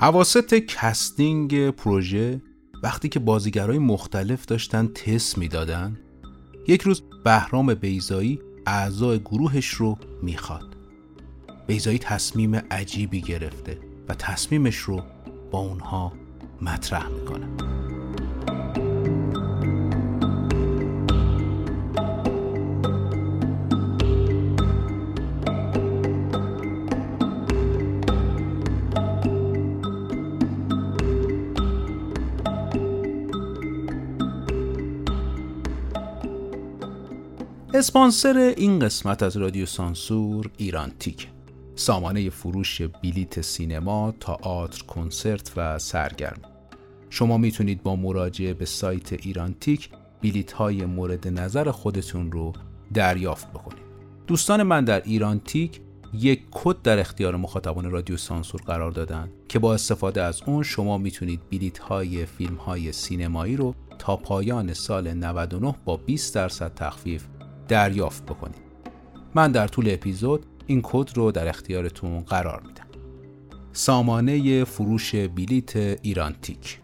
[0.00, 2.42] اواسط casting پروژه
[2.82, 5.98] وقتی که بازیگرای مختلف داشتن تست می‌دادن
[6.68, 10.76] یک روز بهرام بیضایی اعضای گروهش رو می‌خواد.
[11.66, 15.02] بیضایی تصمیم عجیبی گرفته و تصمیمش رو
[15.50, 16.12] با اونها
[16.62, 17.67] مطرح می‌کنه.
[37.78, 41.28] اسپانسر این قسمت از رادیو سانسور ایران تیک.
[41.74, 46.42] سامانه فروش بلیت سینما، تئاتر، کنسرت و سرگرمی
[47.10, 49.90] شما می‌تونید با مراجعه به سایت ایران تیک
[50.22, 52.52] بلیت های مورد نظر خودتون رو
[52.94, 53.84] دریافت بکنید.
[54.26, 55.80] دوستان من در ایران تیک
[56.14, 60.98] یک کد در اختیار مخاطبان رادیو سانسور قرار دادن که با استفاده از اون شما
[60.98, 67.24] می‌تونید بلیت های فیلم های سینمایی رو تا پایان سال 99 با 20 درصد تخفیف
[67.68, 68.68] دریافت بکنید
[69.34, 72.86] من در طول اپیزود این کد رو در اختیارتون قرار میدم.
[73.72, 76.80] سامانه فروش بلیت ایرانتیک.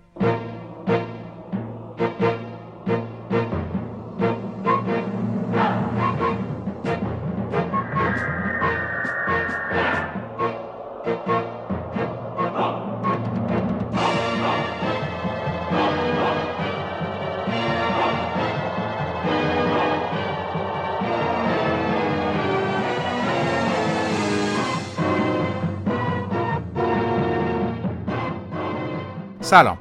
[29.45, 29.79] سلام.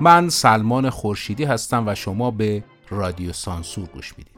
[0.00, 4.34] من سلمان خورشیدی هستم و شما به رادیو سانسور گوش می‌دید.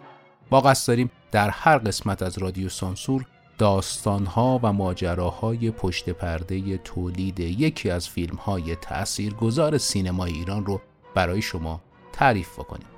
[0.51, 3.27] با قصد داریم در هر قسمت از رادیو سانسور
[3.59, 10.81] داستانها و ماجراهای پشت پرده تولید یکی از فیلمهای تأثیرگذار سینمای ایران رو
[11.15, 11.81] برای شما
[12.13, 12.89] تعریف بکنیم.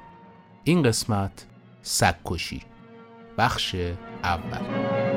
[0.64, 1.46] این قسمت
[1.82, 2.62] سگکشی
[3.38, 3.76] بخش
[4.25, 5.11] اول.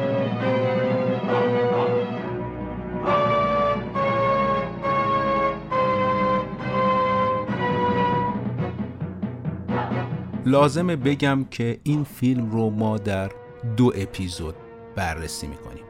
[10.46, 13.32] لازمه بگم که این فیلم رو ما در
[13.78, 14.56] دو اپیزود
[14.96, 15.84] بررسی می‌کنیم.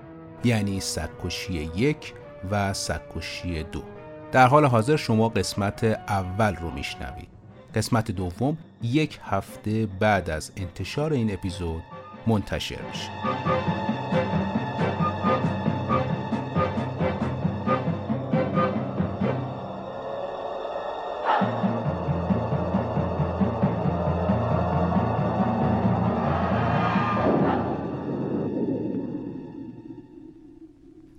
[0.43, 2.13] یعنی سکوشی یک
[2.51, 3.83] و سکوشی دو.
[4.31, 7.27] در حال حاضر شما قسمت اول رو میشنوید.
[7.75, 11.83] قسمت دوم یک هفته بعد از انتشار این اپیزود
[12.27, 13.09] منتشر میشه.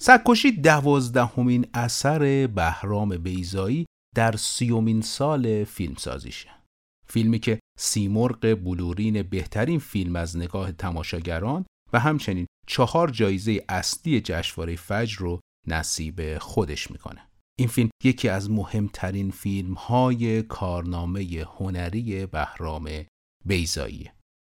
[0.07, 6.51] سکوشی دوازدهمین اثر بهرام بیزایی در سیومین سال فیلمسازیشه.
[7.09, 14.77] فیلمی که سیمرغ بلورین بهترین فیلم از نگاه تماشاگران و همچنین چهار جایزه اصلی جشنواره
[14.77, 17.29] فجر رو نصیب خودش می‌کنه.
[17.59, 22.91] این فیلم یکی از مهمترین فیلم های کارنامه هنری بهرام
[23.45, 24.11] بیزایی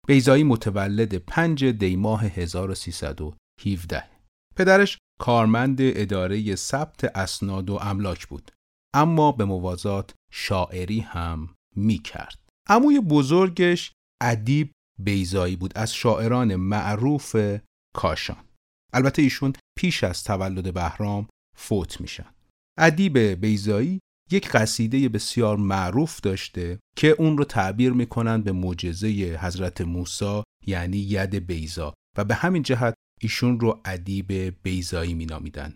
[0.07, 4.03] بیزایی متولد 5 دیماه 1317
[4.55, 8.51] پدرش کارمند اداره ثبت اسناد و املاک بود.
[8.93, 13.91] اما به موازات شاعری هم می کرد عموی بزرگش
[14.21, 17.35] ادیب بیزایی بود از شاعران معروف
[17.95, 18.43] کاشان.
[18.93, 22.33] البته ایشون پیش از تولد بهرام فوت میشن.
[22.79, 23.99] ادیب بیزایی
[24.31, 30.97] یک قصیده بسیار معروف داشته که اون رو تعبیر می‌کنن به معجزه حضرت موسی یعنی
[30.97, 35.75] ید بیزا و به همین جهت ایشون رو ادیب بیزایی مینامیدن.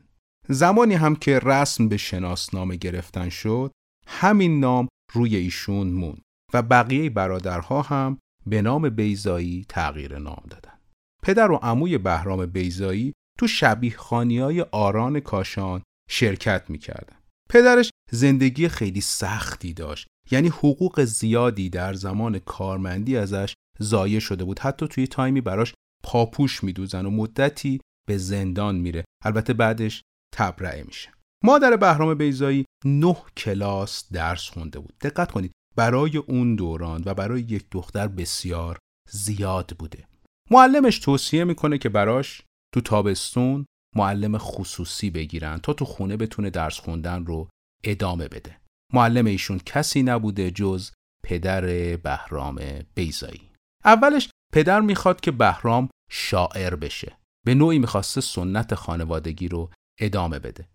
[0.50, 3.72] زمانی هم که رسم به شناسنامه گرفتن شد
[4.08, 6.22] همین نام روی ایشون موند
[6.54, 10.80] و بقیه برادرها هم به نام بیزایی تغییر نام دادن.
[11.24, 17.18] پدر و عموی بهرام بیزایی تو شبیه خانی های آران کاشان شرکت می‌کردن.
[17.50, 24.60] پدرش زندگی خیلی سختی داشت یعنی حقوق زیادی در زمان کارمندی ازش ضایع شده بود
[24.60, 25.74] حتی توی تایمی براش
[26.04, 29.06] پاپوش میدوزن و مدتی به زندان میره.
[29.26, 30.02] البته بعدش
[30.36, 31.10] تبرئه میشه.
[31.44, 34.94] مادر بهرام بیزایی نه کلاس درس خونده بود.
[35.02, 38.80] دقت کنید برای اون دوران و برای یک دختر بسیار
[39.10, 40.08] زیاد بوده.
[40.52, 42.42] معلمش توصیه می‌کنه که براش
[42.74, 43.66] تو تابستون
[43.96, 47.50] معلم خصوصی بگیرن تا تو خونه بتونه درس خوندن رو
[47.84, 48.58] ادامه بده.
[48.94, 50.92] معلم ایشون کسی نبوده جز
[51.26, 51.62] پدر
[51.98, 52.60] بهرام
[52.96, 53.50] بیزایی
[53.86, 57.18] اولش پدر می‌خواد که بهرام شاعر بشه.
[57.46, 59.70] به نوعی می‌خواسته سنت خانوادگی رو
[60.00, 60.68] ادامه بده.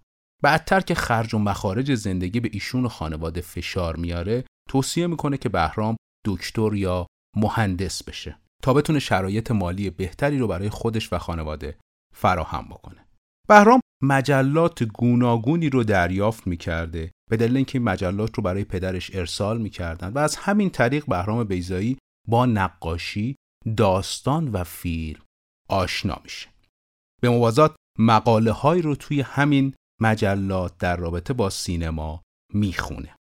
[0.43, 5.49] بعدتر که خرج و مخارج زندگی به ایشون و خانواده فشار میاره توصیه می‌کنه که
[5.49, 5.97] بهرام
[6.27, 11.79] دکتر یا مهندس بشه تا بتونه شرایط مالی بهتری رو برای خودش و خانواده
[12.15, 13.09] فراهم بکنه.
[13.49, 19.61] بهرام مجلات گوناگونی رو دریافت می‌کرده به دلیل اینکه این مجلات رو برای پدرش ارسال
[19.61, 21.99] می‌کردن و از همین طریق بهرام بیزایی
[22.29, 23.37] با نقاشی،
[23.75, 25.21] داستان و فیلم
[25.69, 26.49] آشنا میشه.
[27.23, 32.23] به موازات مقاله هایی رو توی همین مجلات در رابطه با سینما
[32.55, 33.15] می‌خونه.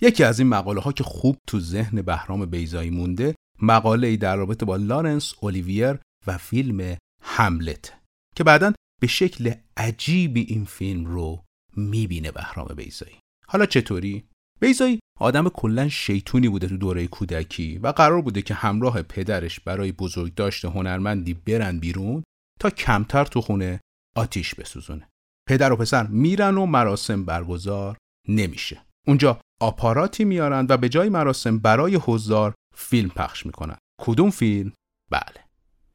[0.00, 4.36] یکی از این مقاله ها که خوب تو ذهن بهرام بیزایی مونده مقاله ای در
[4.36, 7.98] رابطه با لارنس اولیویر و فیلم هملت
[8.36, 11.44] که بعدا به شکل عجیبی این فیلم رو
[11.76, 14.24] می‌بینه بهرام بیزایی حالا چطوری
[14.60, 19.92] بیزایی آدم کلا شیطونی بوده تو دوره کودکی و قرار بوده که همراه پدرش برای
[19.92, 22.22] بزرگداشت هنرمندی برن بیرون
[22.60, 23.80] تا کمتر تو خونه
[24.16, 25.08] آتیش بسوزونه.
[25.48, 27.96] پدر و پسر میرن و مراسم برگزار
[28.28, 28.82] نمیشه.
[29.06, 33.76] اونجا آپاراتی میارن و به جای مراسم برای حضار فیلم پخش می‌کنن.
[34.00, 34.72] کدوم فیلم؟
[35.10, 35.44] بله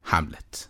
[0.02, 0.68] هملت.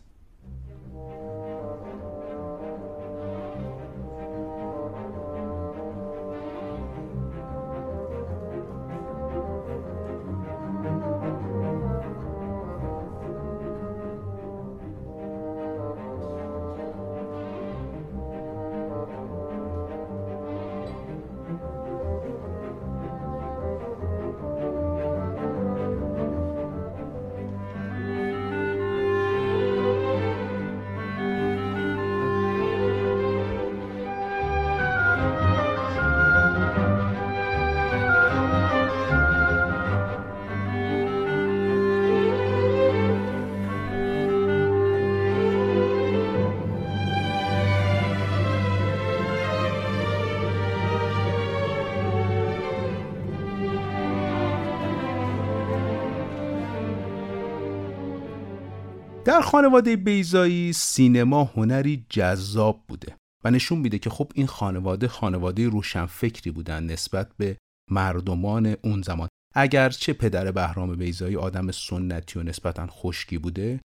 [59.37, 65.69] در خانواده بیزایی سینما هنری جذاب بوده و نشون میده که خب این خانواده خانواده
[65.69, 67.57] روشنفکری بودن نسبت به
[67.91, 69.29] مردمان اون زمان.
[69.55, 73.81] اگرچه پدر بهرام بیزایی آدم سنتی و نسبتا خشکی بوده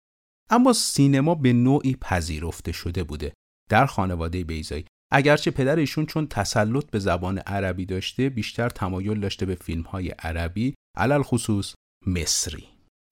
[0.50, 3.34] اما سینما به نوعی پذیرفته شده بوده
[3.70, 9.46] در خانواده بیزایی اگرچه پدر ایشون چون تسلط به زبان عربی داشته بیشتر تمایل داشته
[9.46, 11.76] به فیلم های عربی علل خصوص
[12.08, 12.71] مصری.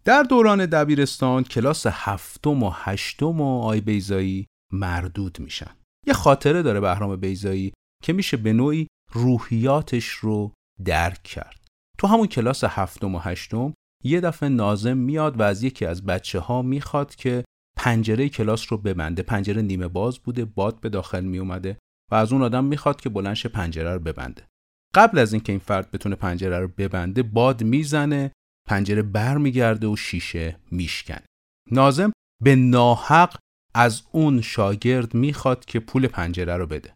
[0.09, 5.71] در دوران دبیرستان کلاس هفتم و هشتم و آی بیزایی مردود میشن.
[6.07, 7.73] یه خاطره داره بهرام بیزایی
[8.03, 10.53] که میشه به نوعی روحیاتش رو
[10.85, 11.67] درک کرد.
[11.97, 13.73] تو همون کلاس هفتم و هشتم
[14.03, 17.43] یه دفعه نازم میاد و از یکی از بچه ها می‌خواد که
[17.77, 19.23] پنجره کلاس رو ببنده.
[19.23, 21.77] پنجره نیمه باز بوده باد به داخل می اومده
[22.11, 24.47] و از اون آدم می‌خواد که بلنش پنجره رو ببنده.
[24.95, 28.31] قبل از اینکه این فرد بتونه پنجره رو ببنده باد می‌زنه
[28.69, 31.25] پنجره برمیگرده و شیشه میشکنه
[31.71, 32.11] نازم
[32.43, 33.39] به ناحق
[33.73, 36.95] از اون شاگرد می‌خواد که پول پنجره رو بده.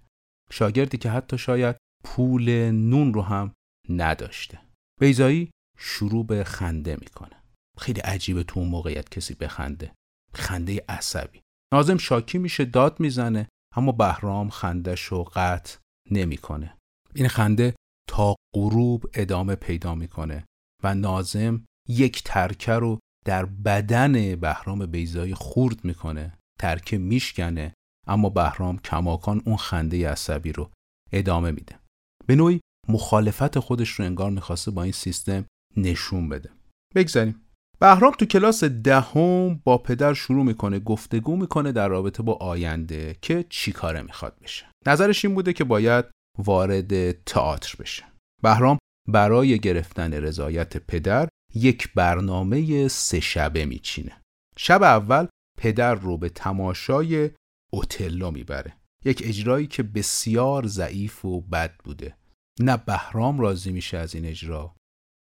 [0.51, 3.53] شاگردی که حتی شاید پول نون رو هم
[3.89, 4.61] نداشته.
[5.01, 7.43] بیزایی شروع به خنده می‌کنه.
[7.79, 9.91] خیلی عجیبه تو اون موقعیت کسی بخنده.
[10.33, 11.41] خنده عصبی.
[11.73, 15.77] نازم شاکی میشه داد می‌زنه اما بهرام خندش رو قطع
[16.11, 16.77] نمی‌کنه.
[17.15, 17.75] این خنده
[18.09, 20.45] تا غروب ادامه پیدا می‌کنه
[20.83, 27.73] و نازم یک ترکه رو در بدن بهرام بیزایی خورد می‌کنه ترکه میشکنه
[28.07, 30.69] اما بهرام کماکان اون خنده عصبی رو
[31.11, 31.79] ادامه میده.
[32.27, 32.59] به نوعی
[32.89, 35.45] مخالفت خودش رو انگار می‌خواسته با این سیستم
[35.77, 36.49] نشون بده.
[36.95, 37.39] بگذاریم.
[37.79, 43.45] بهرام تو کلاس دهم با پدر شروع می‌کنه گفتگو می‌کنه در رابطه با آینده که
[43.49, 44.65] چی کاره می‌خواد بشه.
[44.87, 46.05] نظرش این بوده که باید
[46.39, 48.03] وارد تئاتر بشه.
[48.43, 48.77] بهرام
[49.09, 54.21] برای گرفتن رضایت پدر یک برنامه سه شبه میچینه.
[54.57, 57.31] شب اول پدر رو به تماشای
[57.73, 58.77] اوتلو می‌بره.
[59.05, 62.17] یک اجرایی که بسیار ضعیف و بد بوده.
[62.59, 64.75] نه بهرام راضی میشه از این اجرا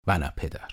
[0.07, 0.69] و نه پدر.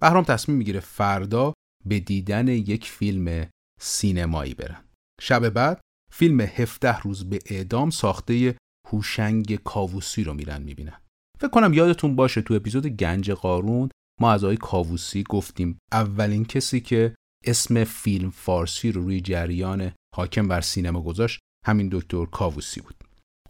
[0.00, 1.52] بهرام تصمیم می‌گیره فردا
[1.84, 3.50] به دیدن یک فیلم
[3.80, 4.84] سینمایی برن.
[5.20, 5.80] شب بعد
[6.12, 8.56] فیلم هفته روز به اعدام ساخته
[8.88, 11.00] هوشنگ کاووسی رو میرن می‌بینن.
[11.38, 13.88] فکر کنم یادتون باشه تو اپیزود گنج قارون
[14.20, 20.48] ما از آقای کاووسی گفتیم اولین کسی که اسم فیلم فارسی رو روی جریان حاکم
[20.48, 22.94] بر سینما گذاشت همین دکتر کاووسی بود.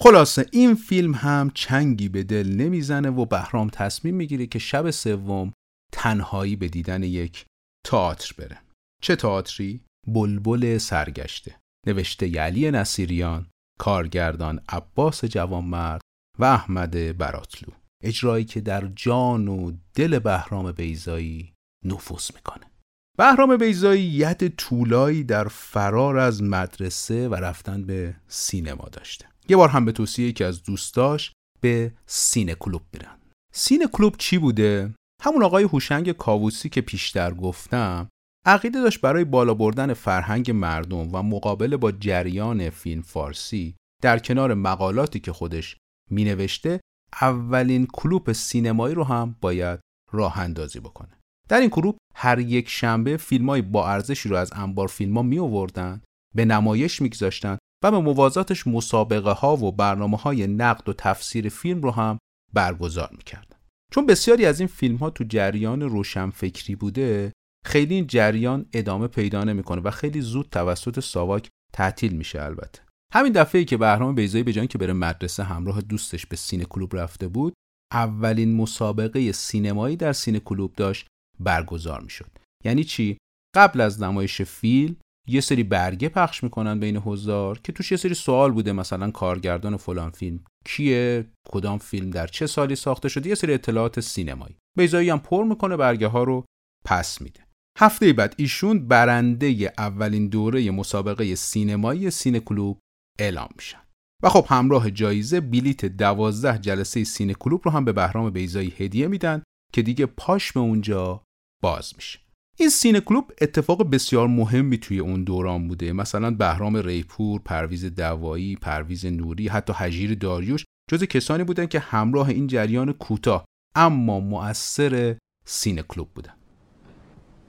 [0.01, 5.53] خلاصه این فیلم هم چنگی به دل نمی‌زنه و بهرام تصمیم می‌گیره که شب سوم
[5.93, 7.45] تنهایی به دیدن یک
[7.87, 8.59] تئاتر بره.
[9.03, 11.57] چه تئاتری؟ بلبل سرگشته.
[11.87, 13.47] نوشته یعلی نصیریان
[13.79, 16.01] کارگردان عباس جوانمرد
[16.39, 17.73] و احمد براتلو.
[18.03, 21.53] اجرایی که در جان و دل بهرام بیزایی
[21.85, 22.71] نفوذ می‌کنه.
[23.19, 29.27] بهرام بیزایی ید طولایی در فرار از مدرسه و رفتن به سینما داشته.
[29.49, 33.19] یه بار هم به توصیه یکی از دوستاش به سینه کلوب میرن.
[33.53, 38.09] سینه کلوب چی بوده؟ همون آقای هوشنگ کاووسی که پیشتر گفتم
[38.47, 44.55] عقیده داشت برای بالا بردن فرهنگ مردم و مقابله با جریان فیلم فارسی در کنار
[44.55, 45.77] مقالاتی که خودش
[46.11, 46.81] مینوشته
[47.23, 49.81] اولین کلوپ سینمایی رو هم باید
[50.13, 51.19] راه اندازی بکنه.
[51.49, 55.23] در این کلوپ هر یک شنبه فیلم های با ارزشی رو از انبار فیلم ها
[55.23, 56.03] می آوردن
[56.35, 61.83] به نمایش میگذاشتن و به موازاتش مسابقه ها و برنامه های نقد و تفسیر فیلم
[61.83, 62.19] رو هم
[62.53, 63.57] برگزار می‌کردن
[63.93, 67.33] چون بسیاری از این فیلم ها تو جریان روشنفکری بوده
[67.67, 72.86] خیلی این جریان ادامه پیدا نمی‌کنه و خیلی زود توسط ساواک تعطیل میشه البته.
[73.17, 76.97] همین دفعه که بهرام بیزایی به جای که بره مدرسه همراه دوستش به سینه کلوب
[76.97, 77.55] رفته بود
[77.93, 81.07] اولین مسابقه سینمایی در سینه کلوب داشت
[81.41, 82.31] برگزار می‌شد.
[82.65, 83.19] یعنی چی؟
[83.57, 84.97] قبل از نمایش فیلم
[85.29, 89.77] یه سری برگه پخش می‌کنن بین حضار که توش یه سری سوال بوده مثلا کارگردان
[89.77, 94.57] فلان فیلم کیه؟ کدام فیلم در چه سالی ساخته شده؟ یه سری اطلاعات سینمایی.
[94.79, 96.45] بیزایی هم پر می‌کنه برگه ها رو
[96.85, 97.41] پس میده.
[97.79, 102.79] هفته بعد ایشون برنده اولین دوره مسابقه سینمایی سینه کلوب
[103.19, 103.79] اعلام میشن.
[104.23, 109.07] و خب همراه جایزه بلیت دوازده جلسه سینه کلوب رو هم به بهرام بیضایی هدیه
[109.09, 109.43] میدن
[109.73, 111.23] که دیگه پاش به اونجا
[111.63, 112.19] باز میشه.
[112.59, 115.93] این سینه کلوب اتفاق بسیار مهمی توی اون دوران بوده.
[115.93, 122.29] مثلا بهرام ریپور، پرویز دوایی، پرویز نوری، حتی هژیر داریوش جزو کسانی بودن که همراه
[122.29, 123.45] این جریان کوتاه
[123.77, 126.35] اما مؤثر سینه کلوب بودن.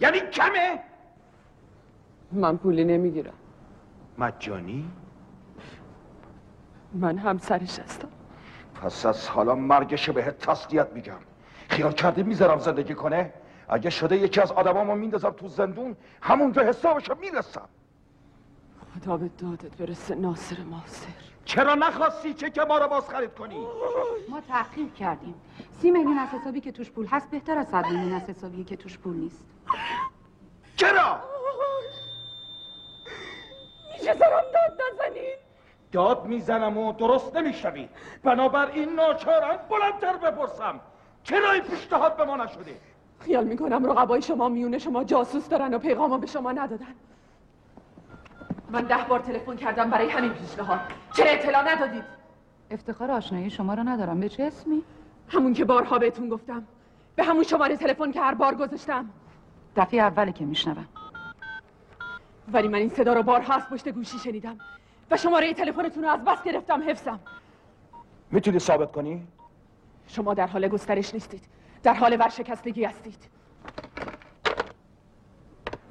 [0.02, 0.80] یعنی کمه؟
[2.32, 3.34] من پولی نمی‌گیرم.
[4.18, 4.86] مجانی؟
[6.94, 8.08] من همسرش هستم.
[8.82, 11.20] پس از حالا مرگش بهت تسلیت میگم.
[11.70, 13.34] خیال کرده می‌ذارم زندگی کنه؟
[13.70, 17.70] اگه شده یکی از آدمامو میندازم تو زندون همونجا حسابشو می‌رسم.
[18.96, 21.08] خدا به دادت برسه ناصر ماسر
[21.46, 23.68] چرا نخواستی چه که ما رو باز خرید کنی؟
[24.30, 25.36] ما تحقیق کردیم.
[25.82, 28.76] سی میلیون از حسابی که توش پول هست بهتر از صد میلیون از حسابی که
[28.76, 29.46] توش پول نیست.
[30.76, 31.20] چرا؟
[33.94, 35.47] میشه سرم داد نزنید
[35.92, 37.90] داد می‌زنم و درست نمیشنوی
[38.24, 40.80] بنابراین ناچارم بلندتر بپرسم.
[41.24, 42.78] چرا این پیشنهاد به ما نشده؟
[43.20, 46.96] خیال می‌کنم رقبای شما میونه شما جاسوس دارن و پیغامو به شما ندادن.
[48.70, 50.80] من ده بار تلفن کردم برای همین پیشنهاد.
[51.14, 52.04] چرا اطلاع ندادید؟
[52.72, 54.20] افتخار آشنایی شما رو ندارم.
[54.20, 54.84] به چه اسمی؟
[55.30, 56.64] همون که بارها بهتون گفتم.
[57.16, 59.10] به همون شماره تلفن که هر بار گذاشتم.
[59.76, 60.88] دفعه اولی که میشنوم.
[62.54, 64.58] ولی من این صدا رو بارها از پشت گوشی شنیدم.
[65.12, 67.20] و شماره تلفنتون رو از بس گرفتم حفظم.
[68.32, 69.28] می‌تونی ثابت کنی؟
[70.08, 71.44] شما در حال گسترش نیستید.
[71.84, 73.30] در حال ورشکستگی هستید.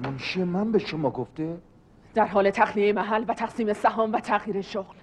[0.00, 1.58] منشی من به شما گفته؟
[2.14, 4.94] در حال تخلیه محل و تقسیم سهام و تغییر شغل.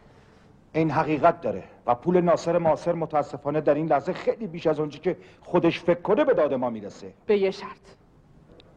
[0.73, 4.99] این حقیقت داره و پول ناصر معاصر متاسفانه در این لحظه خیلی بیش از اونچه
[4.99, 7.13] که خودش فکر کنه به داد ما می‌رسه.
[7.25, 7.89] به یه شرط.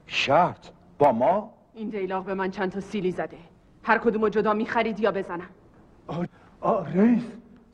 [0.07, 0.67] شرط؟
[0.99, 3.39] با ما؟ این دیلاغ به من چند تا سیلی زده.
[3.87, 5.49] هر کدومو جدا می‌خرید یا بزنم.
[6.61, 7.23] آ رئیس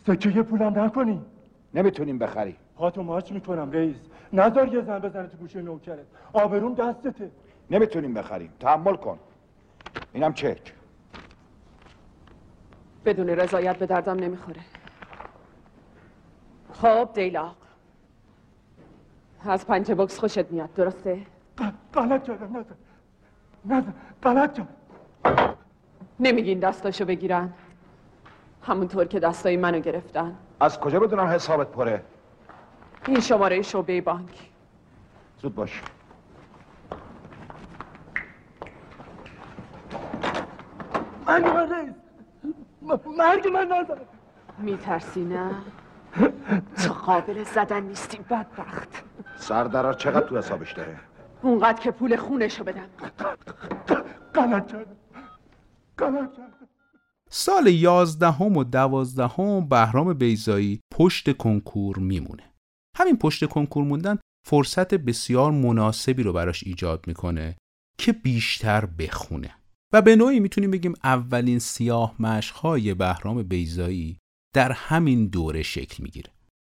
[0.06, 1.22] سکه پولم نکنی.
[1.74, 2.56] نمی‌تونیم بخریم.
[2.76, 3.96] پاتو ماچ می‌کنم رئیس.
[4.32, 6.06] نذار یه زن بزنه تو گوشه نوکرت.
[6.32, 7.30] آبرون دستته.
[7.70, 8.52] نمی‌تونیم بخریم.
[8.60, 9.18] تحمل کن.
[10.12, 10.74] اینم چک.
[13.04, 14.60] بدون رضایت به دردم نمی‌خوره.
[16.72, 17.56] خب دیلاغ
[19.44, 21.26] از پنج بکس خوشت میاد درسته؟
[21.94, 22.74] غلط کردم نزن
[23.64, 25.56] نزن غلط کردم.
[26.22, 27.52] نمیگین دستاشو بگیرن.
[28.62, 30.36] همونطور که دستای منو گرفتن.
[30.60, 32.02] از کجا بدونم حسابت پره؟
[33.06, 34.50] این شماره شعبه بانک.
[35.38, 35.82] زود باش.
[41.26, 41.94] مرگ من رئیس.
[43.06, 44.00] مرگ من نزن
[44.58, 45.50] میترسی نه؟
[46.84, 49.04] تو قابل زدن نیستی بدبخت.
[49.36, 50.96] سردرار چقدر تو حسابش داره؟
[51.42, 52.86] اونقدر که پول خونشو بدم.
[53.18, 53.36] غلط
[53.86, 54.96] کردم غلط کردم
[57.30, 62.52] سال یازدهم و دوازدهم بهرام بیزایی پشت کنکور میمونه.
[62.96, 67.56] همین پشت کنکور موندن فرصت بسیار مناسبی رو براش ایجاد می‌کنه
[67.98, 69.54] که بیشتر بخونه.
[69.92, 74.18] و به نوعی می‌تونیم بگیم اولین سیاه مشقهای بهرام بیزایی
[74.54, 76.30] در همین دوره شکل می‌گیره.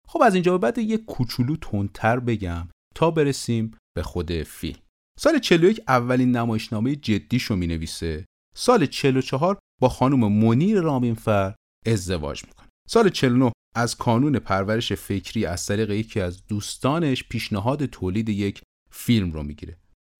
[0.08, 4.80] خب از اینجا به بعد یه کوچولو تندتر بگم تا برسیم به خود فیلم.
[5.18, 8.24] سال 41 اولین نمایشنامه جدیشو می‌نویسه
[8.60, 11.54] سال 44 با خانم منیر رامینفر
[11.86, 12.68] ازدواج می‌کنه.
[12.88, 19.32] سال 49 از کانون پرورش فکری از طریق یکی از دوستانش پیشنهاد تولید یک فیلم
[19.32, 19.76] رو می‌گیره.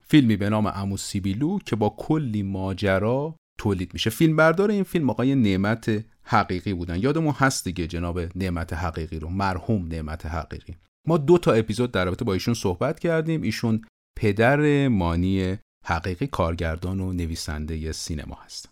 [0.06, 4.10] فیلمی به نام امو سیبیلو که با کلی ماجرا تولید میشه.
[4.10, 6.98] فیلم بردار این فیلم آقای نعمت حقیقی بودن.
[6.98, 9.28] یادمون هست دیگه جناب نعمت حقیقی رو.
[9.28, 10.76] مرحوم نعمت حقیقی.
[11.06, 13.42] ما دو تا اپیزود در رابطه با ایشون صحبت کردیم.
[13.42, 13.84] ایشون
[14.18, 18.68] پدر مانی حقیقی کارگردان و نویسنده سینما هست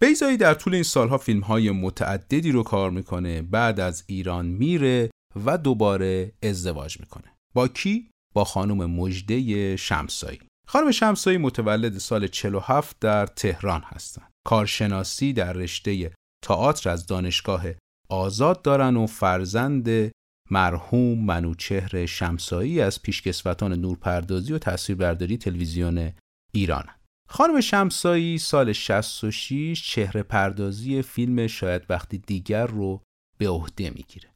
[0.00, 5.10] بیزایی در طول این سالها فیلم های متعددی رو کار می‌کنه بعد از ایران میره
[5.46, 12.96] و دوباره ازدواج می‌کنه با کی؟ با خانم مجده شمسایی خانم شمسایی متولد سال 47
[13.00, 14.30] در تهران هستند.
[14.46, 16.12] کارشناسی در رشته
[16.44, 17.64] تئاتر از دانشگاه
[18.08, 20.10] آزاد دارن و فرزند
[20.50, 26.12] مرحوم منوچهر شمسایی از پیشکسوتان نورپردازی و تصویربرداری تلویزیون
[26.56, 26.84] ایران
[27.28, 33.02] خانم شمسایی سال 66 چهره پردازی فیلم شاید وقتی دیگر رو
[33.38, 34.28] به عهده می‌گیره.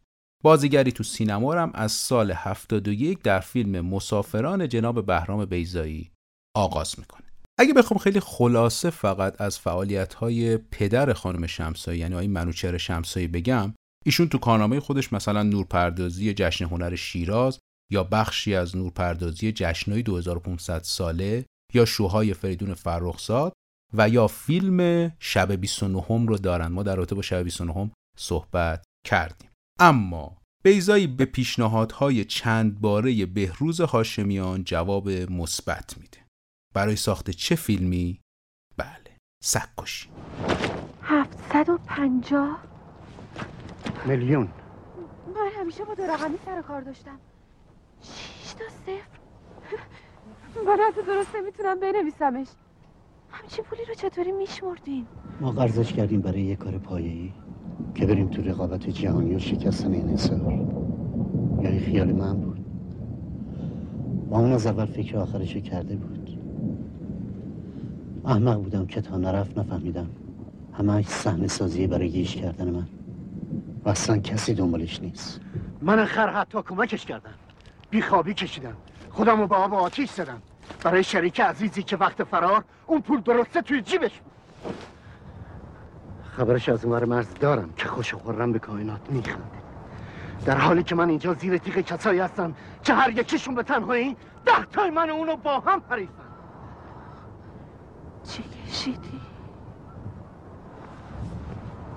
[0.43, 6.11] بازیگری تو سینما هم از سال 71 در فیلم مسافران جناب بهرام بیزایی
[6.57, 7.27] آغاز می‌کنه.
[7.59, 13.29] اگه بخوام خیلی خلاصه فقط از فعالیت های پدر خانم شمسایی یعنی آقای منوچهر شمسایی
[13.29, 13.75] بگم
[14.07, 17.59] ایشون تو کارنامه خودش مثلا نورپردازی جشن هنر شیراز
[17.93, 23.53] یا بخشی از نورپردازی جشنهای 2500 ساله یا شوهای فریدون فرخزاد
[23.95, 26.67] و یا فیلم شب 29 رو دارن.
[26.67, 29.51] ما در رابطه با شب 29 صحبت کردیم.
[29.81, 36.19] اما بیزایی به پیشنهادهای چند باره بهروز هاشمیان جواب مثبت میده.
[36.75, 38.21] برای ساخت چه فیلمی؟
[38.77, 40.09] بله سکشی
[41.03, 42.59] 750
[44.07, 44.49] میلیون.
[45.35, 47.21] من همیشه با دو رقمی سر کار داشتم.
[48.03, 49.21] 6 تا صفر.
[50.67, 52.47] من حتی درست نمی‌تونم بنویسمش.
[53.31, 55.07] همچین پولی رو چطوری میشمردین؟
[55.41, 57.33] ما قرضش کردیم برای یه کار پایه‌ای
[57.95, 60.53] که بریم تو رقابت جهانی و شکستن این انصار
[61.63, 62.65] یعنی خیال من بود.
[64.31, 66.39] با اون از اول فکر آخرشو کرده بود.
[68.25, 70.11] احمق بودم که تا نرفت نفهمیدم.
[70.73, 72.87] همه صحنه سازی برای گیش کردن من.
[73.85, 75.41] و اصلا کسی دنبالش نیست.
[75.83, 77.35] من خر حتی کمکش کردم.
[77.91, 78.77] بیخوابی کشیدم.
[79.11, 80.43] خودمو به آب آتیش زدم.
[80.85, 84.33] برای شریک عزیزی که وقت فرار اون پول درسته توی جیبش بود.
[86.37, 89.61] خبرش از اونور مرز دارم که خوش خورم به کائنات میخنده.
[90.45, 94.65] در حالی که من اینجا زیر تیغ کسایی هستم که هر یکیشون به تنهایی ده
[94.73, 96.13] تای من اونو با هم پریفن
[98.25, 99.21] چی کشیدی؟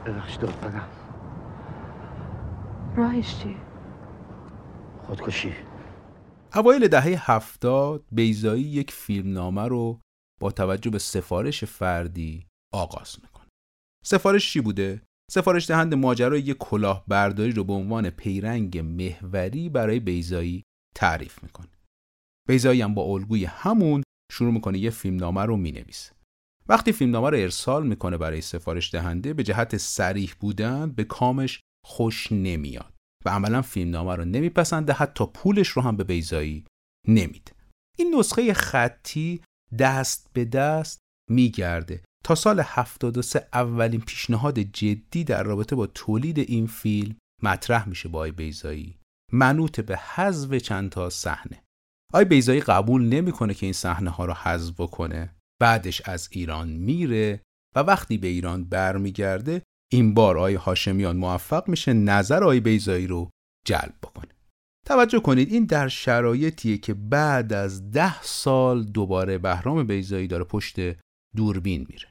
[0.05, 0.87] ببخش داد بدم
[2.95, 3.55] راهش چیه؟
[5.07, 5.53] خودکشی.
[6.55, 9.99] اوایل دهه هفتاد بیزایی یک فیلمنامه رو
[10.41, 13.47] با توجه به سفارش فردی آغاز می‌کنه.
[14.05, 19.99] سفارش چی بوده؟ سفارش دهنده ماجرای یک کلاه برداری رو به عنوان پیرنگ محوری برای
[19.99, 20.63] بیزایی
[20.95, 21.69] تعریف می‌کنه.
[22.47, 26.13] بیزایی هم با الگوی همون شروع می‌کنه یه فیلمنامه رو می‌نویسه.
[26.67, 32.31] وقتی فیلمنامه رو ارسال می‌کنه برای سفارش دهنده به جهت سریح بودن به کامش خوش
[32.31, 32.92] نمیاد
[33.25, 36.65] و عملا فیلمنامه رو نمیپسنده حتی پولش رو هم به بیزایی
[37.07, 37.51] نمیده.
[37.97, 39.41] این نسخه خطی
[39.79, 42.03] دست به دست میگرده.
[42.25, 48.19] تا سال 73 اولین پیشنهاد جدی در رابطه با تولید این فیلم مطرح میشه با
[48.19, 48.97] آی بیزایی
[49.31, 51.63] منوط به حذف چند تا صحنه.
[52.13, 55.35] آی بیزایی قبول نمی‌کنه که این صحنه ها رو حذف بکنه.
[55.61, 57.41] بعدش از ایران میره
[57.75, 59.61] و وقتی به ایران برمیگرده
[59.93, 63.29] این بار آی هاشمیان موفق میشه نظر آی بیزایی رو
[63.65, 64.31] جلب بکنه.
[64.85, 70.75] توجه کنید این در شرایطیه که بعد از ده سال دوباره بهرام بیزایی داره پشت
[71.35, 72.07] دوربین میره.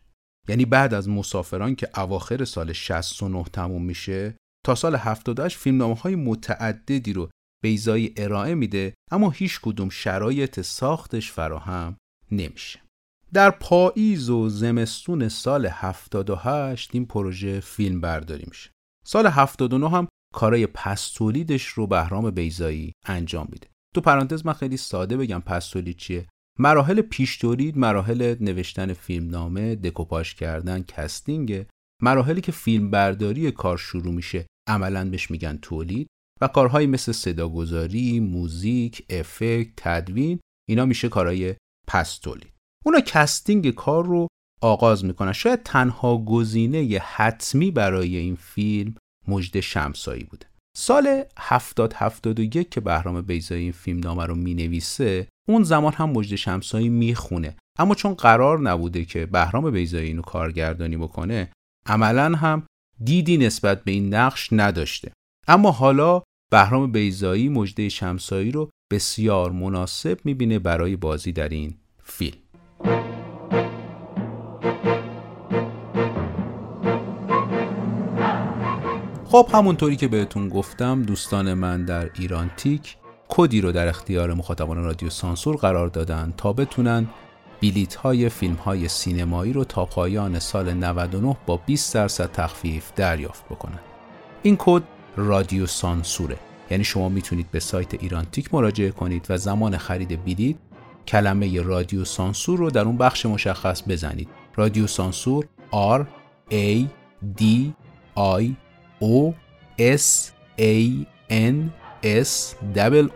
[0.48, 6.14] یعنی بعد از مسافران که اواخر سال 69 تموم میشه تا سال 78 فیلمنامه های
[6.14, 7.30] متعددی رو
[7.62, 11.96] بیضایی ارائه میده اما هیچ کدوم شرایط ساختش فراهم
[12.30, 12.80] نمیشه.
[13.34, 18.70] در پاییز و زمستون سال 78 این پروژه فیلم برداری میشه.
[19.04, 23.68] سال 79 هم کارای پس تولیدش رو بهرام بیضایی انجام میده.
[23.94, 26.26] تو پرانتز من خیلی ساده بگم پس تولید چیه؟
[26.58, 31.66] مراحل پیش تولید مراحل نوشتن فیلمنامه، دکوپاژ کردن، casting،
[32.02, 36.06] مراحلی که فیلم برداری کار شروع میشه عملا بهش میگن تولید
[36.40, 41.54] و کارهایی مثل صداگذاری، موزیک، افکت، تدوین اینا میشه کارهای
[41.86, 42.51] پس تولید.
[42.84, 44.28] اونا casting کار رو
[44.60, 45.32] آغاز می‌کنن.
[45.32, 48.94] شاید تنها گزینه حتمی برای این فیلم
[49.28, 50.46] مژده شمسایی بوده.
[50.76, 56.35] سال 70 71 که بهرام بیضایی این فیلم نامه رو می‌نویسه اون زمان هم مژده
[56.34, 57.56] شمسایی می‌خونه.
[57.78, 61.52] اما چون قرار نبوده که بهرام بیضایی اینو کارگردانی بکنه
[61.86, 62.66] عملا هم
[63.04, 65.12] دیدی نسبت به این نقش نداشته.
[65.48, 72.41] اما حالا بهرام بیزایی مجده شمسایی رو بسیار مناسب می‌بینه برای بازی در این فیلم.
[79.32, 82.96] خب همونطوری که بهتون گفتم دوستان من در ایران تیک
[83.28, 87.06] کدی رو در اختیار مخاطبان رادیو سانسور قرار دادن تا بتونن
[87.60, 93.44] بیلیت های فیلم های سینمایی رو تا پایان سال 99 با 20 درصد تخفیف دریافت
[93.44, 93.78] بکنن.
[94.42, 94.82] این کد
[95.16, 96.36] رادیو سانسوره.
[96.70, 100.56] یعنی شما می‌تونید به سایت ایران تیک مراجعه کنید و زمان خرید بلیت
[101.08, 104.28] کلمه رادیو سانسور رو در اون بخش مشخص بزنید.
[104.56, 105.46] رادیو سانسور
[105.98, 106.00] R
[106.50, 106.84] A
[107.40, 107.44] D
[108.40, 108.44] I
[109.02, 109.32] O
[109.78, 110.90] S A
[111.30, 111.56] N
[112.04, 112.54] S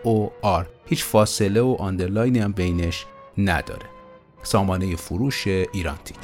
[0.05, 3.05] O R هیچ فاصله و آندرلاینی هم بینش
[3.37, 3.85] نداره.
[4.43, 6.17] سامانه فروش ایرانتیک.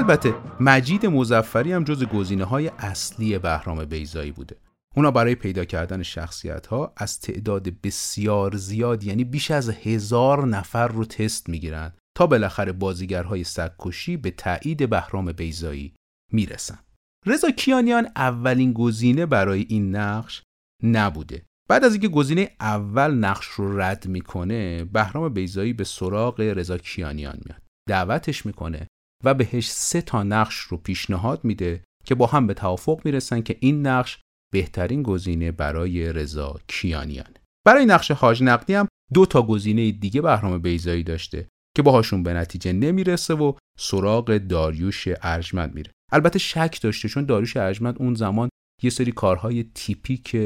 [0.00, 4.56] البته مجید مزفری هم جز گزینه های اصلی بهرام بیزایی بوده.
[4.96, 10.88] اونا برای پیدا کردن شخصیت ها از تعداد بسیار زیاد یعنی بیش از هزار نفر
[10.88, 15.94] رو تست می‌گیرن تا بالاخره بازیگرهای سگکشی به تایید بهرام بیزایی
[16.32, 16.78] می‌رسن.
[17.26, 20.42] رضا کیانیان اولین گزینه برای این نقش
[20.82, 21.42] نبوده.
[21.68, 27.40] بعد از اینکه گزینه اول نقش رو رد می‌کنه بهرام بیزایی به سراغ رضا کیانیان
[27.46, 27.62] میاد.
[27.88, 28.86] دعوتش می‌کنه
[29.24, 33.56] و بهش سه تا نقش رو پیشنهاد میده که با هم به توافق می‌رسن که
[33.60, 34.18] این نقش
[34.52, 37.34] بهترین گزینه برای رضا کیانیان.
[37.66, 42.34] برای نقش حاج نقدی هم دو تا گزینه دیگه بهرام بیزایی داشته که باهاشون به
[42.34, 45.92] نتیجه نمی‌رسه و سراغ داریوش ارجمند میره.
[46.12, 48.48] البته شک داشته چون داریوش ارجمند اون زمان
[48.82, 50.36] یه سری کارهای تیپیک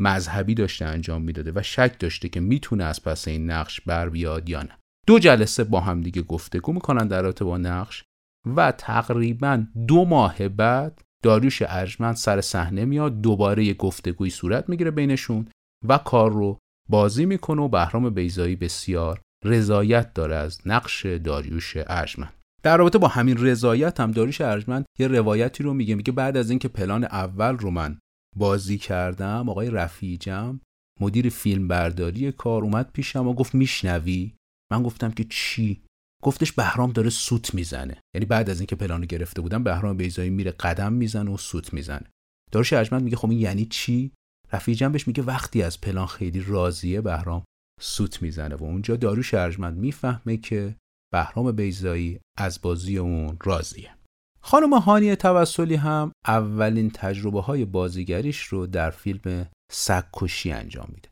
[0.00, 4.48] مذهبی داشته انجام می‌داده و شک داشته که می‌تونه از پس این نقش بر بیاد
[4.48, 4.78] یا نه.
[5.06, 8.04] دو جلسه با هم دیگه گفتگو می‌کنن در رابطه با نقش
[8.46, 14.90] و تقریبا دو ماه بعد داریوش ارجمند سر صحنه میاد دوباره یه گفتگوی صورت می‌گیره
[14.90, 15.48] بینشون
[15.88, 22.32] و کار رو بازی می‌کنه و بهرام بیزایی بسیار رضایت داره از نقش داریوش ارجمند.
[22.62, 26.50] در رابطه با همین رضایت هم داریوش ارجمند یه روایتی رو میگه میگه بعد از
[26.50, 27.98] اینکه پلان اول رو من
[28.36, 30.60] بازی کردم آقای رفیجم
[31.00, 34.34] مدیر فیلم برداری کار اومد پیشم و گفت میشنوی؟
[34.72, 35.83] من گفتم که چی؟
[36.24, 38.00] گفتش بهرام داره سوت می‌زنه.
[38.14, 42.06] یعنی بعد از اینکه پلانو گرفته بودم بهرام بیزایی میره قدم می‌زنه و سوت می‌زنه.
[42.52, 44.12] داروش ارجمند میگه خب این یعنی چی؟
[44.52, 47.44] رفیجم بهش میگه وقتی از پلان خیلی راضیه بهرام
[47.80, 48.54] سوت می‌زنه.
[48.54, 50.76] و اونجا داروش ارجمند می‌فهمه که
[51.12, 53.94] بهرام بیزایی از بازی اون راضیه.
[54.40, 61.08] خانم هانی توسلی هم اولین تجربه های بازیگریش رو در فیلم سگکشی انجام میده.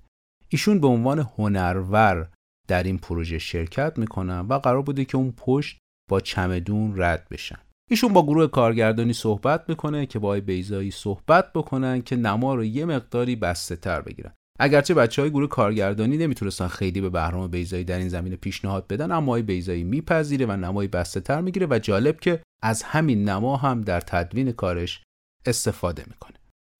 [0.48, 2.28] ایشون به عنوان هنرور
[2.72, 5.78] در این پروژه شرکت می‌کنن و قرار بوده که اون پشت
[6.10, 7.58] با چمدون رد بشن.
[7.90, 12.64] ایشون با گروه کارگردانی صحبت می‌کنه که با آقای بیزایی صحبت بکنن که نما رو
[12.64, 14.32] یه مقداری بسته تر بگیرن.
[14.60, 19.12] اگرچه بچه های گروه کارگردانی نمی‌تونستن خیلی به بهرام بیزایی در این زمینه پیشنهاد بدن
[19.12, 23.56] اما آقای بیزایی میپذیره و نمای بسته تر می‌گیره و جالب که از همین نما
[23.56, 25.02] هم در تدوین کارش
[25.46, 26.36] استفاده می‌کنه.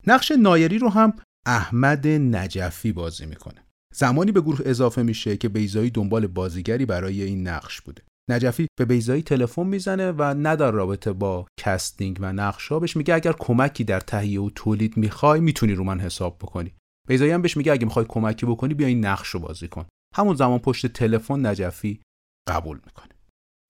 [0.07, 1.13] نقش نایری رو هم
[1.47, 3.65] احمد نجفی بازی می‌کنه.
[3.93, 8.03] زمانی به گروه اضافه میشه که بیزایی دنبال بازیگری برای این نقش بوده.
[8.31, 13.33] نجفی به بیضایی تلفن می‌زنه و در رابطه با casting و نقشا بهش میگه اگر
[13.33, 16.75] کمکی در تهیه و تولید می‌خوای می‌تونی رو من حساب بکنی.
[17.09, 19.85] بیضایی هم بهش میگه اگه می‌خوای کمکی بکنی بیا این نقش رو بازی کن.
[20.17, 22.01] همون زمان پشت تلفن نجفی
[22.49, 23.13] قبول می‌کنه.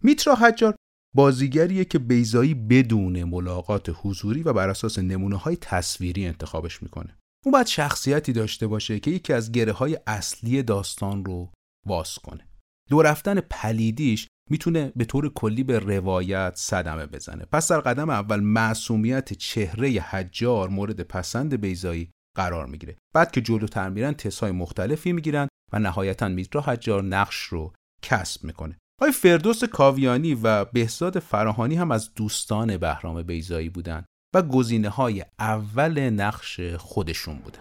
[0.03, 0.75] میترا حجار
[1.17, 7.19] بازیگریه که بیضایی بدون ملاقات حضوری و بر اساس نمونه های تصویری انتخابش می‌کنه.
[7.45, 11.51] اون باید شخصیتی داشته باشه که یکی از گره های اصلی داستان رو
[11.87, 12.49] واس کنه.
[12.91, 17.45] دو رفتن پلیدیش می‌تونه به طور کلی به روایت صدمه بزنه.
[17.45, 22.97] پس در قدم اول معصومیت چهره حجار مورد پسند بیزایی قرار می‌گیره.
[23.15, 28.79] بعد که جلوتر میرن های مختلفی می‌گیرن و نهایتا میترا حجار نقش رو کسب می‌کنه.
[29.01, 34.05] های فردوس کاویانی و بهزاد فراهانی هم از دوستان بهرام بیزایی بودن.
[34.35, 37.59] و گزینه های اول نقش خودشون بودن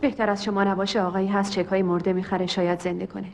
[0.00, 3.28] بهتر از شما نباشه آقایی هست چک های مرده می‌خره شاید زنده کنه.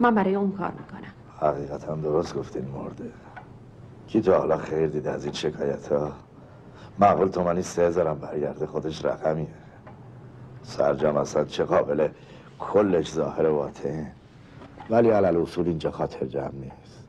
[0.00, 1.12] من برای اون کار می‌کنم.
[1.40, 3.10] حقیقتا درست گفتین مرده.
[4.06, 6.12] کی تو حالا خیر دیده از این شکایت ها
[6.98, 9.48] معقول تومانی سه هزارم برگرده خودش رقمیه.
[10.62, 12.10] سرجم اصلا چه قابله
[12.58, 14.12] کلش ظاهر واته
[14.90, 17.04] ولی علال اصول اینجا خاطر جمع نیست.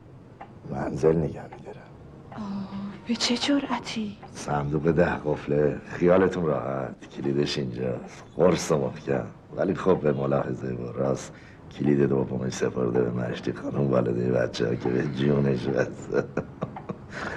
[0.70, 2.69] منزل نگه میدارم.
[3.10, 8.24] به چه جرعتی؟ صندوق ده قفله خیالتون راحت کلیدش اینجاست.
[8.36, 9.24] قرص محکم
[9.56, 11.32] ولی خب به ملاحظه و راست
[11.78, 16.24] کلید دومش سپرده به مشتی خانم والده بچه ها که به جونش بسته.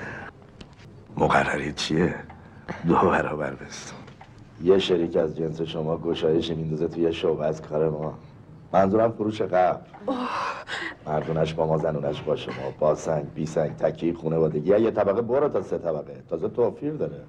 [1.17, 2.15] مقرری چیه؟
[2.88, 3.99] دو برابر بستون.
[4.63, 8.13] یه شریک از جنس شما گشایش میندازه توی شعبه از کار ما.
[8.73, 9.79] منظورم فروش قبل.
[11.08, 12.54] مردونش با ما زنونش با شما.
[12.80, 16.13] با سنگ بی سنگ تکی خونوادگی یه طبقه برو تا سه طبقه.
[16.30, 17.24] تازه توفیر داره.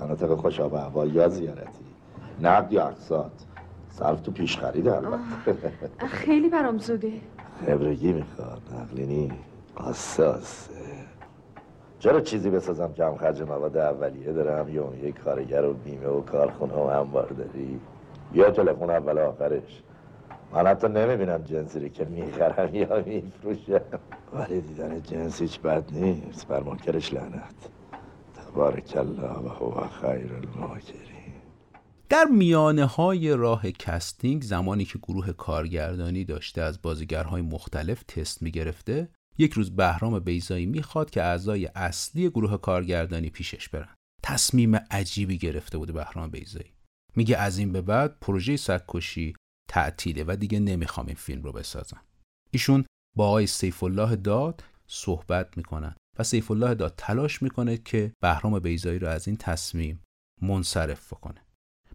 [0.00, 1.84] مناطق خوش آب هوا یا زیارتی.
[2.40, 3.32] نقد یا اقساط
[3.90, 4.92] صرف تو پیش خرید
[6.06, 7.12] خیلی برام زوده.
[7.66, 8.62] خبرگی می‌خواد.
[8.80, 9.32] نقلینی
[9.76, 10.34] آسه
[11.98, 16.20] چرا چیزی بسازم که هم خرج مواد اولیه دارم یا یک کارگر و بیمه و
[16.20, 17.80] کارخونه و انبار داری؟
[18.32, 19.82] یا تلفن اول آخرش.
[20.52, 23.80] من حتی نمی‌بینم جنسی که می‌خرم یا میفروشم.
[24.32, 26.46] ولی دیدن جنس هیچ بد نیست.
[26.46, 27.54] بر منکرش لعنت.
[28.34, 31.32] تبارک الله و هو خیر الماکرین.
[32.08, 39.08] در میانه های راه casting زمانی که گروه کارگردانی داشته از بازیگرهای مختلف تست می‌گرفته
[39.38, 43.94] یک روز بهرام بیضایی می‌خواد که اعضای اصلی گروه کارگردانی پیشش برن.
[44.22, 46.72] تصمیم عجیبی گرفته بوده بهرام بیضایی
[47.16, 49.34] میگه از این به بعد پروژه سگ کشی
[49.68, 52.00] تعطیله و دیگه نمی‌خوام این فیلم رو بسازم.
[52.50, 52.84] ایشون
[53.16, 58.58] با آقای سیف الله داد صحبت می‌کنن و سیف الله داد تلاش می‌کنه که بهرام
[58.58, 60.00] بیضایی رو از این تصمیم
[60.42, 61.44] منصرف بکنه.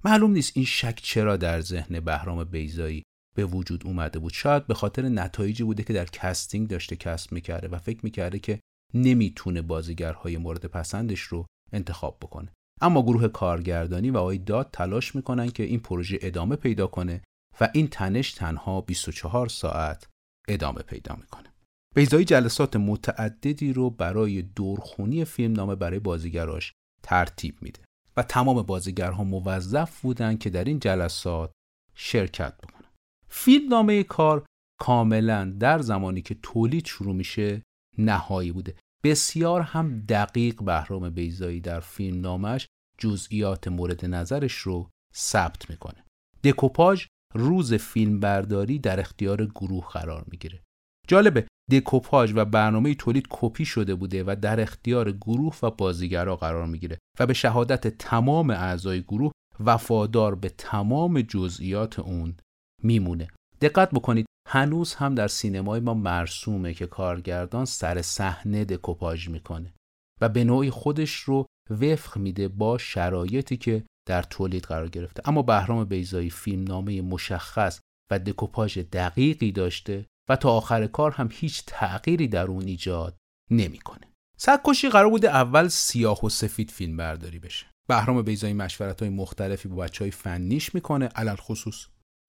[0.05, 3.03] معلوم نیست این شک چرا در ذهن بهرام بیضایی
[3.35, 4.33] به وجود اومده بود.
[4.33, 8.59] شاید به خاطر نتایجی بوده که در casting داشته کسب می‌کرده و فکر می‌کرده که
[8.93, 12.53] نمی‌تونه بازیگرهای مورد پسندش رو انتخاب بکنه.
[12.81, 17.21] اما گروه کارگردانی و آقای داد تلاش می‌کنن که این پروژه ادامه پیدا کنه
[17.59, 20.07] و این تنش تنها 24 ساعت
[20.47, 21.53] ادامه پیدا می‌کنه.
[21.95, 27.79] بیضایی جلسات متعددی رو برای دورخونی فیلم نامه برای بازیگراش ترتیب میده
[28.17, 31.51] و تمام بازیگرها موظف بودن که در این جلسات
[31.95, 32.89] شرکت بکنن.
[33.29, 34.45] فیلم نامه کار
[34.79, 37.61] کاملا در زمانی که تولید شروع میشه
[37.97, 38.75] نهایی بوده.
[39.03, 46.05] بسیار هم دقیق بهرام بیزایی در فیلم نامش جزئیات مورد نظرش رو ثبت می‌کنه.
[46.43, 50.63] دکوپاژ روز فیلم برداری در اختیار گروه قرار می‌گیره.
[51.07, 56.65] جالبه دکوپاژ و برنامه تولید کپی شده بوده و در اختیار گروه و بازیگرا قرار
[56.65, 62.37] می‌گیره و به شهادت تمام اعضای گروه وفادار به تمام جزئیات اون
[62.83, 63.27] میمونه.
[63.61, 69.73] دقت بکنید هنوز هم در سینمای ما مرسومه که کارگردان سر صحنه دکوپاژ می‌کنه
[70.21, 75.41] و به نوعی خودش رو وفق میده با شرایطی که در تولید قرار گرفته اما
[75.41, 77.79] بهرام بیزایی فیلم نامه مشخص
[78.11, 83.17] و دکوپاژ دقیقی داشته و تا آخر کار هم هیچ تغییری در اون ایجاد
[83.51, 84.13] نمی‌کنه.
[84.37, 87.65] سگکشی قرار بوده اول سیاه و سفید فیلم برداری بشه.
[87.87, 91.85] بهرام بیزایی مشورت های مختلفی با بچه های فنیش می‌کنه علل خصوص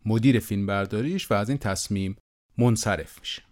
[0.06, 2.16] مدیر فیلم برداریش و از این تصمیم
[2.58, 3.42] منصرف میشه.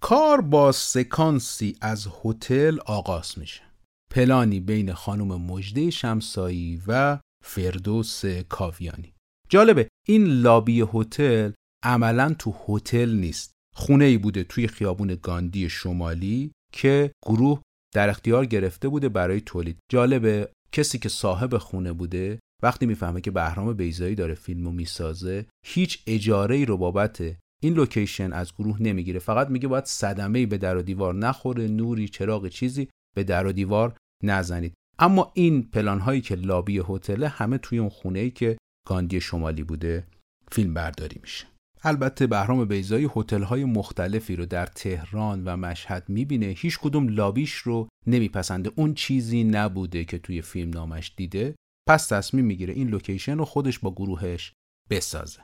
[0.00, 3.67] کار با سکانسی از هتل آغاز میشه.
[4.10, 9.12] پلانی بین خانم مجده شمسایی و فردوس کاویانی.
[9.48, 11.52] جالبه این لابی هتل
[11.84, 13.52] عملا تو هتل نیست.
[13.74, 17.62] خونه ای بوده توی خیابون گاندی شمالی که گروه
[17.94, 19.78] در اختیار گرفته بوده برای تولید.
[19.90, 26.02] جالبه کسی که صاحب خونه بوده وقتی می‌فهمه که بهرام بیزایی داره فیلمو می‌سازه هیچ
[26.06, 29.18] اجاره ای رو بابت این location از گروه نمی‌گیره.
[29.18, 32.88] فقط میگه باید صدمه ای به در و دیوار نخوره نوری چراغ چیزی.
[33.18, 34.74] به در و دیوار نزنید.
[34.98, 39.62] اما این پلان هایی که لابی هتل همه توی اون خونه ای که گاندی شمالی
[39.62, 40.06] بوده
[40.52, 41.46] فیلم برداری میشه.
[41.82, 46.46] البته بهرام بیضایی هتل های مختلفی رو در تهران و مشهد می‌بینه.
[46.46, 48.70] هیچ کدوم لابیش رو نمیپسنده.
[48.76, 51.54] اون چیزی نبوده که توی فیلم نامش دیده.
[51.88, 54.52] پس تصمیم می‌گیره این location رو خودش با گروهش
[54.90, 55.40] بسازه.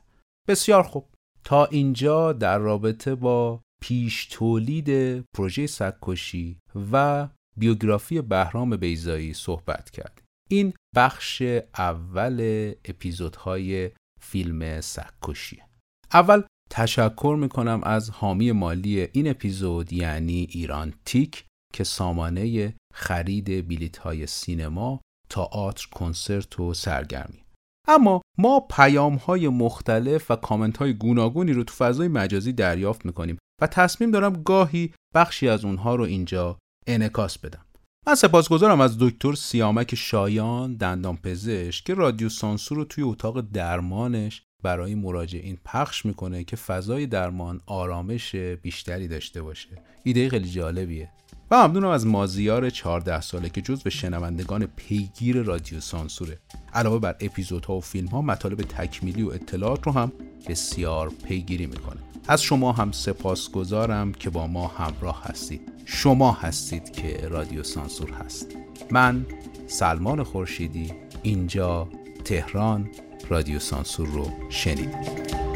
[0.49, 1.09] بسیار خوب.
[1.45, 6.59] تا اینجا در رابطه با پیش تولید پروژه سگکشی
[6.93, 11.43] و بیوگرافی بهرام بیزایی صحبت کرد این بخش
[11.79, 13.91] اول اپیزودهای
[14.21, 15.65] فیلم سگکشیه
[16.13, 23.97] اول تشکر می‌کنم از حامی مالی این اپیزود یعنی ایران تیک که سامانه خرید بلیت
[23.97, 27.45] های سینما، تئاتر، کنسرت و سرگرمی.
[27.89, 33.39] اما ما پیام های مختلف و کامنت های گوناگونی رو تو فضای مجازی دریافت می‌کنیم
[33.63, 37.65] و تصمیم دارم گاهی بخشی از اونها رو اینجا انکاس بدم.
[38.07, 44.43] من سپاسگزارم از دکتر سیامک شایان دندان پزشک که رادیو سانسور رو توی اتاق درمانش
[44.63, 49.69] برای مراجعین پخش می‌کنه که فضای درمان آرامش بیشتری داشته باشه.
[50.05, 51.11] ایده خیلی جالبیه.
[51.51, 56.39] و ممنونم از مازیار 14 ساله که جز به شنوندگان پیگیر رادیو سانسوره.
[56.75, 60.13] علاوه بر اپیزودها و فیلم ها مطالب تکمیلی و اطلاعات رو هم
[60.49, 62.01] بسیار پیگیری می‌کنه.
[62.29, 65.73] از شما هم سپاسگزارم که با ما همراه هستید.
[65.85, 68.47] شما هستید که رادیو سانسور هست.
[68.91, 69.27] من
[69.67, 71.89] سلمان خورشیدی اینجا
[72.25, 72.91] تهران
[73.29, 75.54] رادیو سانسور رو شنیدید.